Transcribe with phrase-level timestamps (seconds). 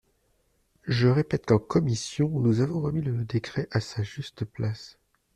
[0.87, 4.97] Je répète qu’en commission, nous avons remis le décret à sa juste place.